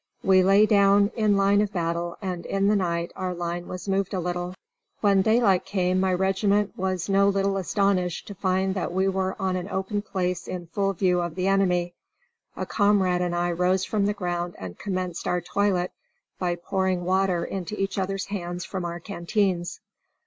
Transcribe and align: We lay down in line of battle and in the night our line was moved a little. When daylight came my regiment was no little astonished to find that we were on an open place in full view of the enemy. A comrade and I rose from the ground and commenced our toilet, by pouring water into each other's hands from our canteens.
We 0.23 0.41
lay 0.41 0.65
down 0.65 1.11
in 1.15 1.37
line 1.37 1.61
of 1.61 1.71
battle 1.71 2.17
and 2.23 2.43
in 2.47 2.69
the 2.69 2.75
night 2.75 3.11
our 3.15 3.35
line 3.35 3.67
was 3.67 3.87
moved 3.87 4.15
a 4.15 4.19
little. 4.19 4.55
When 5.01 5.21
daylight 5.21 5.63
came 5.63 5.99
my 5.99 6.11
regiment 6.15 6.75
was 6.75 7.07
no 7.07 7.29
little 7.29 7.55
astonished 7.55 8.25
to 8.25 8.33
find 8.33 8.73
that 8.73 8.91
we 8.91 9.07
were 9.07 9.39
on 9.39 9.55
an 9.55 9.69
open 9.69 10.01
place 10.01 10.47
in 10.47 10.65
full 10.65 10.93
view 10.93 11.21
of 11.21 11.35
the 11.35 11.45
enemy. 11.47 11.93
A 12.57 12.65
comrade 12.65 13.21
and 13.21 13.35
I 13.35 13.51
rose 13.51 13.85
from 13.85 14.07
the 14.07 14.15
ground 14.15 14.55
and 14.57 14.75
commenced 14.79 15.27
our 15.27 15.39
toilet, 15.39 15.91
by 16.39 16.55
pouring 16.55 17.05
water 17.05 17.45
into 17.45 17.79
each 17.79 17.99
other's 17.99 18.25
hands 18.25 18.65
from 18.65 18.83
our 18.85 18.99
canteens. 18.99 19.81